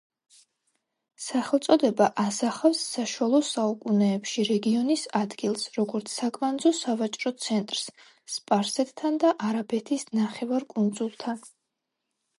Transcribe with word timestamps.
სახელწოდება 1.23 2.05
ასახავს 2.21 2.79
საშუალო 2.93 3.41
საუკუნეებში 3.49 4.45
რეგიონის 4.47 5.03
ადგილს, 5.21 5.67
როგორც 5.77 6.11
საკვანძო 6.21 6.71
სავაჭრო 6.79 7.35
ცენტრს 7.45 7.85
სპარსეთთან 8.37 9.23
და 9.25 9.35
არაბეთის 9.51 10.07
ნახევარკუნძულთან. 10.21 11.45